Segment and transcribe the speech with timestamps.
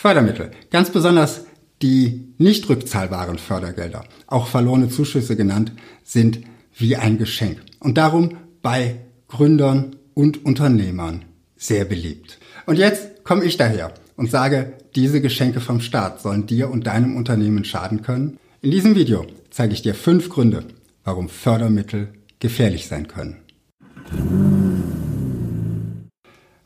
[0.00, 1.46] Fördermittel, ganz besonders
[1.82, 5.72] die nicht rückzahlbaren Fördergelder, auch verlorene Zuschüsse genannt,
[6.04, 6.38] sind
[6.76, 11.24] wie ein Geschenk und darum bei Gründern und Unternehmern
[11.56, 12.38] sehr beliebt.
[12.64, 17.16] Und jetzt komme ich daher und sage, diese Geschenke vom Staat sollen dir und deinem
[17.16, 18.38] Unternehmen schaden können.
[18.60, 20.62] In diesem Video zeige ich dir fünf Gründe,
[21.02, 23.38] warum Fördermittel gefährlich sein können.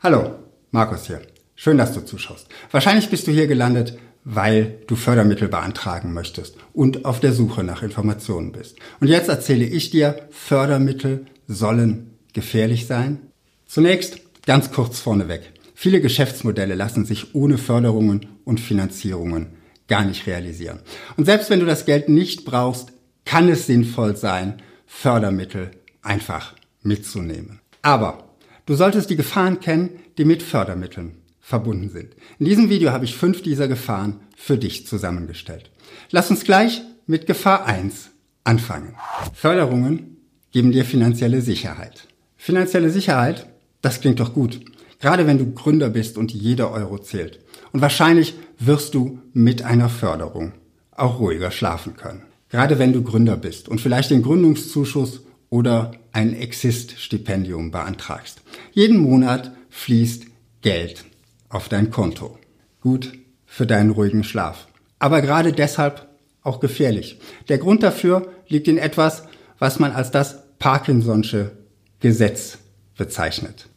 [0.03, 0.35] Hallo,
[0.69, 1.32] Markus hier.
[1.63, 2.49] Schön, dass du zuschaust.
[2.71, 7.83] Wahrscheinlich bist du hier gelandet, weil du Fördermittel beantragen möchtest und auf der Suche nach
[7.83, 8.75] Informationen bist.
[8.99, 13.19] Und jetzt erzähle ich dir, Fördermittel sollen gefährlich sein.
[13.65, 15.53] Zunächst ganz kurz vorneweg.
[15.73, 19.53] Viele Geschäftsmodelle lassen sich ohne Förderungen und Finanzierungen
[19.87, 20.79] gar nicht realisieren.
[21.15, 22.91] Und selbst wenn du das Geld nicht brauchst,
[23.23, 25.71] kann es sinnvoll sein, Fördermittel
[26.01, 27.61] einfach mitzunehmen.
[27.81, 28.35] Aber
[28.65, 32.15] du solltest die Gefahren kennen, die mit Fördermitteln verbunden sind.
[32.39, 35.69] In diesem Video habe ich fünf dieser Gefahren für dich zusammengestellt.
[36.09, 38.11] Lass uns gleich mit Gefahr 1
[38.45, 38.95] anfangen.
[39.33, 40.17] Förderungen
[40.51, 42.07] geben dir finanzielle Sicherheit.
[42.37, 43.47] Finanzielle Sicherheit,
[43.81, 44.61] das klingt doch gut.
[45.01, 47.41] Gerade wenn du Gründer bist und jeder Euro zählt.
[47.73, 50.53] Und wahrscheinlich wirst du mit einer Förderung
[50.91, 52.23] auch ruhiger schlafen können.
[52.47, 58.43] Gerade wenn du Gründer bist und vielleicht den Gründungszuschuss oder ein Exist-Stipendium beantragst.
[58.71, 60.27] Jeden Monat fließt
[60.61, 61.03] Geld
[61.53, 62.37] auf dein Konto.
[62.81, 63.13] Gut
[63.45, 64.67] für deinen ruhigen Schlaf.
[64.99, 66.07] Aber gerade deshalb
[66.41, 67.19] auch gefährlich.
[67.49, 69.23] Der Grund dafür liegt in etwas,
[69.59, 71.51] was man als das Parkinson'sche
[71.99, 72.57] Gesetz
[72.97, 73.67] bezeichnet.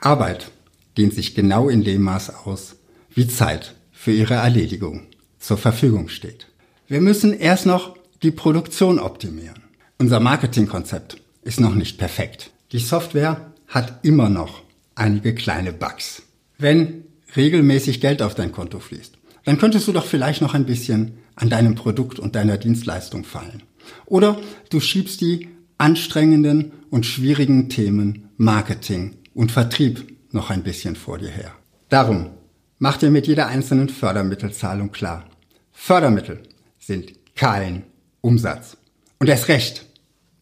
[0.00, 0.50] Arbeit
[0.96, 2.76] dehnt sich genau in dem Maß aus,
[3.10, 5.06] wie Zeit für ihre Erledigung
[5.38, 6.48] zur Verfügung steht.
[6.86, 9.62] Wir müssen erst noch die Produktion optimieren.
[9.98, 12.50] Unser Marketingkonzept ist noch nicht perfekt.
[12.72, 14.62] Die Software hat immer noch
[14.94, 16.22] einige kleine Bugs.
[16.58, 17.04] Wenn
[17.36, 21.50] regelmäßig Geld auf dein Konto fließt, dann könntest du doch vielleicht noch ein bisschen an
[21.50, 23.62] deinem Produkt und deiner Dienstleistung fallen.
[24.06, 31.18] Oder du schiebst die anstrengenden und schwierigen Themen Marketing und Vertrieb noch ein bisschen vor
[31.18, 31.52] dir her.
[31.88, 32.30] Darum
[32.78, 35.24] mach dir mit jeder einzelnen Fördermittelzahlung klar.
[35.72, 36.40] Fördermittel
[36.78, 37.84] sind kein
[38.20, 38.76] Umsatz.
[39.18, 39.86] Und erst recht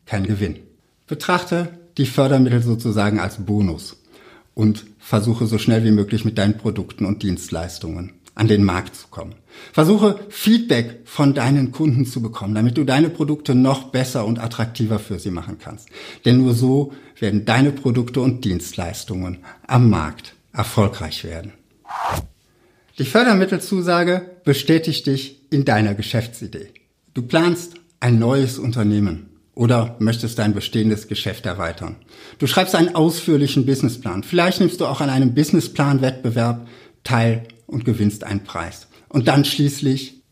[0.06, 0.58] kein Gewinn.
[1.06, 3.96] Betrachte die Fördermittel sozusagen als Bonus
[4.54, 9.08] und versuche so schnell wie möglich mit deinen Produkten und Dienstleistungen an den Markt zu
[9.08, 9.34] kommen.
[9.72, 14.98] Versuche Feedback von deinen Kunden zu bekommen, damit du deine Produkte noch besser und attraktiver
[14.98, 15.88] für sie machen kannst.
[16.24, 21.52] Denn nur so werden deine Produkte und Dienstleistungen am Markt erfolgreich werden.
[22.98, 26.68] Die Fördermittelzusage bestätigt dich in deiner Geschäftsidee.
[27.14, 31.96] Du planst ein neues Unternehmen oder möchtest dein bestehendes Geschäft erweitern.
[32.38, 34.22] Du schreibst einen ausführlichen Businessplan.
[34.22, 36.66] Vielleicht nimmst du auch an einem Businessplan-Wettbewerb
[37.04, 38.86] teil und gewinnst einen Preis.
[39.08, 40.22] Und dann schließlich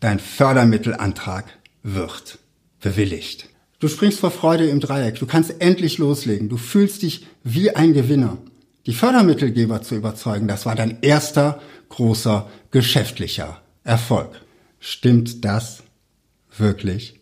[0.00, 1.46] dein Fördermittelantrag
[1.82, 2.38] wird
[2.80, 3.48] bewilligt.
[3.78, 5.18] Du springst vor Freude im Dreieck.
[5.18, 6.48] Du kannst endlich loslegen.
[6.48, 8.38] Du fühlst dich wie ein Gewinner.
[8.86, 14.40] Die Fördermittelgeber zu überzeugen, das war dein erster großer geschäftlicher Erfolg.
[14.78, 15.82] Stimmt das
[16.56, 17.20] wirklich?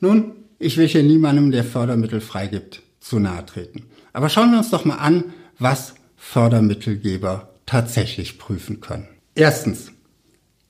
[0.00, 3.86] Nun, ich will hier niemandem, der Fördermittel freigibt, zu nahe treten.
[4.12, 9.08] Aber schauen wir uns doch mal an, was Fördermittelgeber tatsächlich prüfen können.
[9.34, 9.92] Erstens,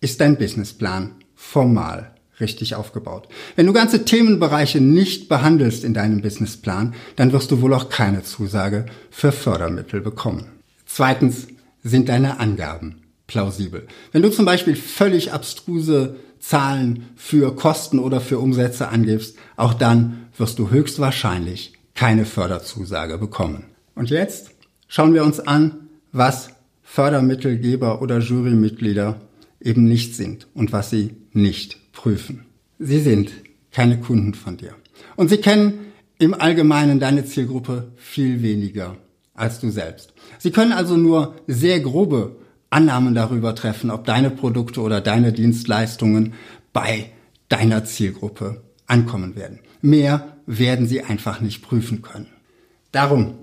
[0.00, 3.28] ist dein Businessplan formal richtig aufgebaut.
[3.56, 8.22] Wenn du ganze Themenbereiche nicht behandelst in deinem Businessplan, dann wirst du wohl auch keine
[8.22, 10.46] Zusage für Fördermittel bekommen.
[10.84, 11.46] Zweitens
[11.82, 13.86] sind deine Angaben plausibel.
[14.12, 20.26] Wenn du zum Beispiel völlig abstruse Zahlen für Kosten oder für Umsätze angibst, auch dann
[20.36, 23.64] wirst du höchstwahrscheinlich keine Förderzusage bekommen.
[23.94, 24.50] Und jetzt
[24.86, 26.50] schauen wir uns an, was
[26.82, 29.22] Fördermittelgeber oder Jurymitglieder
[29.58, 32.44] eben nicht sind und was sie nicht prüfen.
[32.78, 33.32] Sie sind
[33.72, 34.74] keine Kunden von dir.
[35.16, 35.78] Und sie kennen
[36.18, 38.98] im Allgemeinen deine Zielgruppe viel weniger
[39.32, 40.12] als du selbst.
[40.38, 42.36] Sie können also nur sehr grobe
[42.74, 46.34] Annahmen darüber treffen, ob deine Produkte oder deine Dienstleistungen
[46.72, 47.10] bei
[47.48, 49.60] deiner Zielgruppe ankommen werden.
[49.80, 52.26] Mehr werden sie einfach nicht prüfen können.
[52.90, 53.38] Darum,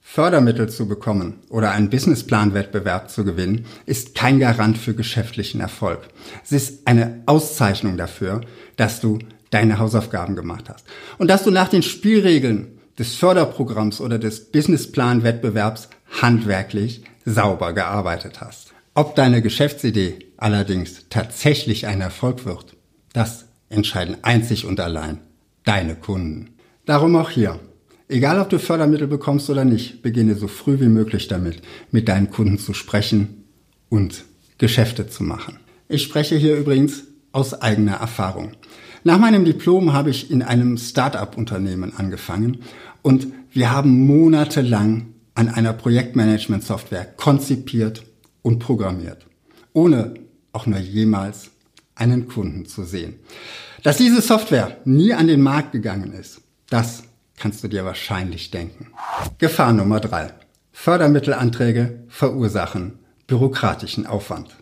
[0.00, 6.08] Fördermittel zu bekommen oder einen Businessplan-Wettbewerb zu gewinnen, ist kein Garant für geschäftlichen Erfolg.
[6.42, 8.40] Es ist eine Auszeichnung dafür,
[8.76, 9.18] dass du
[9.50, 10.86] deine Hausaufgaben gemacht hast
[11.18, 15.90] und dass du nach den Spielregeln des Förderprogramms oder des Businessplan-Wettbewerbs
[16.20, 18.69] handwerklich sauber gearbeitet hast.
[18.94, 22.76] Ob deine Geschäftsidee allerdings tatsächlich ein Erfolg wird,
[23.12, 25.20] das entscheiden einzig und allein
[25.64, 26.50] deine Kunden.
[26.86, 27.60] Darum auch hier.
[28.08, 32.30] Egal ob du Fördermittel bekommst oder nicht, beginne so früh wie möglich damit, mit deinen
[32.30, 33.44] Kunden zu sprechen
[33.88, 34.24] und
[34.58, 35.60] Geschäfte zu machen.
[35.88, 38.52] Ich spreche hier übrigens aus eigener Erfahrung.
[39.04, 42.58] Nach meinem Diplom habe ich in einem Start-up-Unternehmen angefangen
[43.02, 48.02] und wir haben monatelang an einer Projektmanagement-Software konzipiert
[48.42, 49.26] und programmiert,
[49.72, 50.14] ohne
[50.52, 51.50] auch nur jemals
[51.94, 53.20] einen Kunden zu sehen.
[53.82, 57.02] Dass diese Software nie an den Markt gegangen ist, das
[57.36, 58.88] kannst du dir wahrscheinlich denken.
[59.38, 60.32] Gefahr Nummer drei:
[60.72, 64.56] Fördermittelanträge verursachen bürokratischen Aufwand.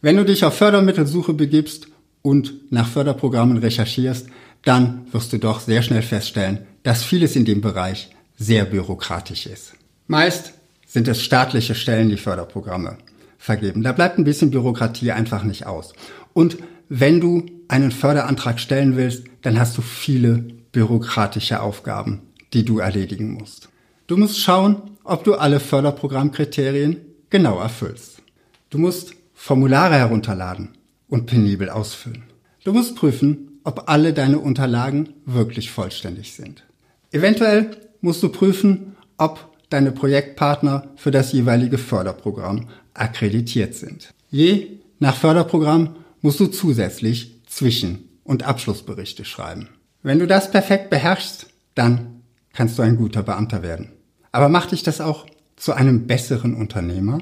[0.00, 1.88] Wenn du dich auf Fördermittelsuche begibst
[2.22, 4.28] und nach Förderprogrammen recherchierst,
[4.62, 9.74] dann wirst du doch sehr schnell feststellen, dass vieles in dem Bereich sehr bürokratisch ist.
[10.06, 10.54] Meist
[10.86, 12.98] sind es staatliche Stellen, die Förderprogramme
[13.44, 13.82] vergeben.
[13.82, 15.92] Da bleibt ein bisschen Bürokratie einfach nicht aus.
[16.32, 16.56] Und
[16.88, 22.22] wenn du einen Förderantrag stellen willst, dann hast du viele bürokratische Aufgaben,
[22.54, 23.68] die du erledigen musst.
[24.06, 26.96] Du musst schauen, ob du alle Förderprogrammkriterien
[27.28, 28.22] genau erfüllst.
[28.70, 30.70] Du musst Formulare herunterladen
[31.08, 32.22] und penibel ausfüllen.
[32.64, 36.64] Du musst prüfen, ob alle deine Unterlagen wirklich vollständig sind.
[37.12, 44.14] Eventuell musst du prüfen, ob deine Projektpartner für das jeweilige Förderprogramm akkreditiert sind.
[44.30, 49.68] Je nach Förderprogramm musst du zusätzlich Zwischen- und Abschlussberichte schreiben.
[50.02, 52.22] Wenn du das perfekt beherrschst, dann
[52.52, 53.90] kannst du ein guter Beamter werden.
[54.32, 55.26] Aber macht dich das auch
[55.56, 57.18] zu einem besseren Unternehmer?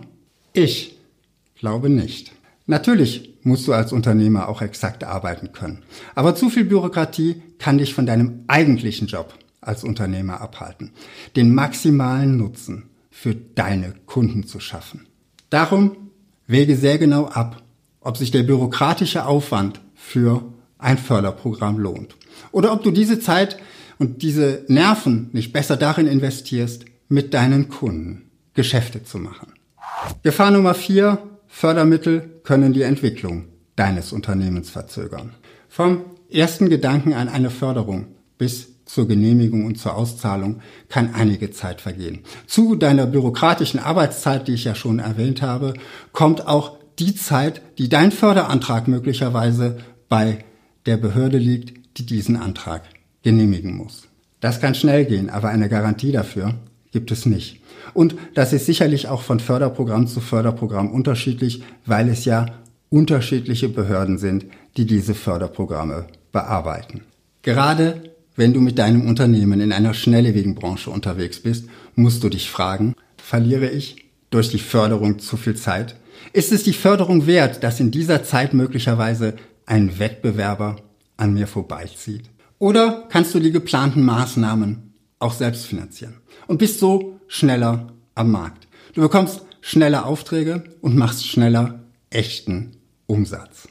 [0.53, 0.99] Ich
[1.55, 2.33] glaube nicht.
[2.67, 5.83] Natürlich musst du als Unternehmer auch exakt arbeiten können.
[6.15, 10.91] Aber zu viel Bürokratie kann dich von deinem eigentlichen Job als Unternehmer abhalten,
[11.35, 15.07] den maximalen Nutzen für deine Kunden zu schaffen.
[15.49, 15.97] Darum
[16.47, 17.63] wege sehr genau ab,
[18.01, 20.45] ob sich der bürokratische Aufwand für
[20.79, 22.17] ein Förderprogramm lohnt.
[22.51, 23.59] Oder ob du diese Zeit
[23.99, 29.53] und diese Nerven nicht besser darin investierst, mit deinen Kunden Geschäfte zu machen.
[30.23, 33.45] Gefahr Nummer vier, Fördermittel können die Entwicklung
[33.77, 35.35] deines Unternehmens verzögern.
[35.69, 38.07] Vom ersten Gedanken an eine Förderung
[38.39, 40.61] bis zur Genehmigung und zur Auszahlung
[40.91, 42.21] kann einige Zeit vergehen.
[42.47, 45.73] Zu deiner bürokratischen Arbeitszeit, die ich ja schon erwähnt habe,
[46.13, 49.79] kommt auch die Zeit, die dein Förderantrag möglicherweise
[50.11, 50.45] bei
[50.85, 52.83] der Behörde liegt, die diesen Antrag
[53.23, 54.09] genehmigen muss.
[54.41, 56.55] Das kann schnell gehen, aber eine Garantie dafür
[56.91, 57.63] gibt es nicht.
[57.95, 62.47] Und das ist sicherlich auch von Förderprogramm zu Förderprogramm unterschiedlich, weil es ja
[62.91, 64.45] unterschiedliche Behörden sind,
[64.77, 67.05] die diese Förderprogramme bearbeiten.
[67.41, 72.51] Gerade wenn du mit deinem Unternehmen in einer schnelllebigen Branche unterwegs bist, musst du dich
[72.51, 75.97] fragen, verliere ich durch die Förderung zu viel Zeit?
[76.33, 79.35] Ist es die Förderung wert, dass in dieser Zeit möglicherweise
[79.67, 80.77] ein Wettbewerber
[81.17, 82.25] an mir vorbeizieht?
[82.59, 86.15] Oder kannst du die geplanten Maßnahmen auch selbst finanzieren
[86.47, 88.67] und bist so schneller am Markt?
[88.95, 91.81] Du bekommst schneller Aufträge und machst schneller
[92.11, 92.77] echten
[93.07, 93.69] Umsatz.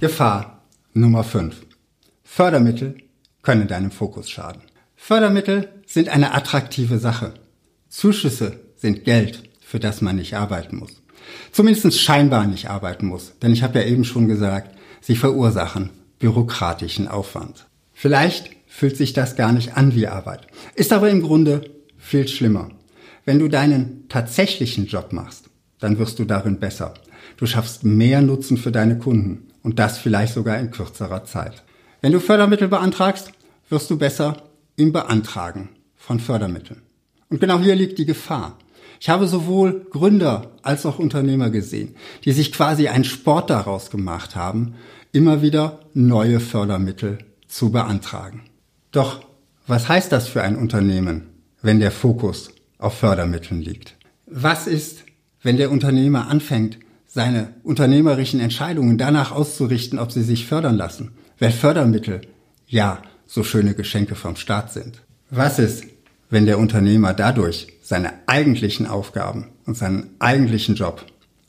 [0.00, 0.64] Gefahr
[0.94, 1.54] Nummer 5.
[2.24, 2.96] Fördermittel
[3.42, 4.62] können deinem Fokus schaden.
[4.96, 7.34] Fördermittel sind eine attraktive Sache.
[7.88, 11.02] Zuschüsse sind Geld, für das man nicht arbeiten muss.
[11.52, 17.08] Zumindest scheinbar nicht arbeiten muss, denn ich habe ja eben schon gesagt, sie verursachen bürokratischen
[17.08, 17.66] Aufwand.
[17.92, 22.70] Vielleicht fühlt sich das gar nicht an wie Arbeit, ist aber im Grunde viel schlimmer.
[23.24, 26.94] Wenn du deinen tatsächlichen Job machst, dann wirst du darin besser.
[27.36, 31.62] Du schaffst mehr Nutzen für deine Kunden und das vielleicht sogar in kürzerer Zeit.
[32.00, 33.32] Wenn du Fördermittel beantragst,
[33.68, 34.42] wirst du besser
[34.76, 36.80] im Beantragen von Fördermitteln.
[37.28, 38.56] Und genau hier liegt die Gefahr.
[39.00, 44.34] Ich habe sowohl Gründer als auch Unternehmer gesehen, die sich quasi einen Sport daraus gemacht
[44.34, 44.74] haben,
[45.12, 48.44] immer wieder neue Fördermittel zu beantragen.
[48.92, 49.22] Doch
[49.66, 51.28] was heißt das für ein Unternehmen,
[51.62, 53.96] wenn der Fokus auf Fördermitteln liegt?
[54.26, 55.04] Was ist,
[55.42, 61.12] wenn der Unternehmer anfängt, seine unternehmerischen Entscheidungen danach auszurichten, ob sie sich fördern lassen?
[61.40, 62.20] Weil Fördermittel
[62.68, 65.02] ja so schöne Geschenke vom Staat sind.
[65.30, 65.84] Was ist,
[66.28, 71.04] wenn der Unternehmer dadurch seine eigentlichen Aufgaben und seinen eigentlichen Job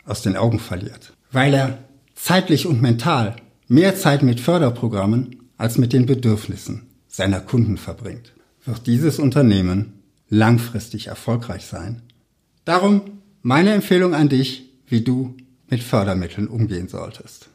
[0.06, 1.14] aus den Augen verliert?
[1.32, 1.78] Weil er
[2.16, 3.36] zeitlich und mental
[3.68, 8.34] mehr Zeit mit Förderprogrammen als mit den Bedürfnissen seiner Kunden verbringt.
[8.66, 12.02] Wird dieses Unternehmen langfristig erfolgreich sein?
[12.66, 15.36] Darum meine Empfehlung an dich, wie du
[15.70, 17.50] mit Fördermitteln umgehen solltest.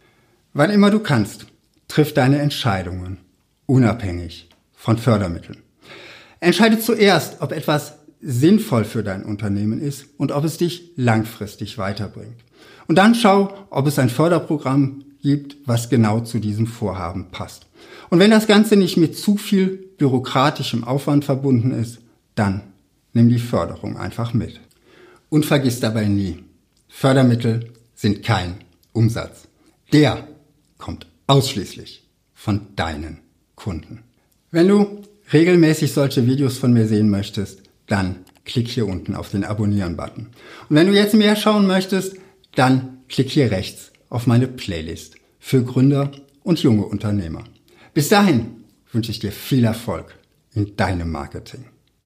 [0.52, 1.47] Wann immer du kannst,
[1.88, 3.19] Triff deine Entscheidungen
[3.66, 5.62] unabhängig von Fördermitteln.
[6.40, 12.37] Entscheide zuerst, ob etwas sinnvoll für dein Unternehmen ist und ob es dich langfristig weiterbringt.
[12.87, 17.66] Und dann schau, ob es ein Förderprogramm gibt, was genau zu diesem Vorhaben passt.
[18.11, 21.99] Und wenn das Ganze nicht mit zu viel bürokratischem Aufwand verbunden ist,
[22.35, 22.62] dann
[23.12, 24.61] nimm die Förderung einfach mit.
[25.28, 26.45] Und vergiss dabei nie,
[26.88, 28.55] Fördermittel sind kein
[28.93, 29.49] Umsatz.
[29.93, 30.28] Der
[30.78, 33.18] kommt ausschließlich von deinen
[33.54, 34.02] Kunden.
[34.50, 35.02] Wenn du
[35.33, 40.28] regelmäßig solche Videos von mir sehen möchtest, dann klick hier unten auf den Abonnieren-Button.
[40.68, 42.16] Und wenn du jetzt mehr schauen möchtest,
[42.54, 47.45] dann klick hier rechts auf meine Playlist für Gründer und junge Unternehmer.
[47.92, 50.18] Bis dahin wünsche ich dir viel Erfolg
[50.54, 51.64] in deinem Marketing.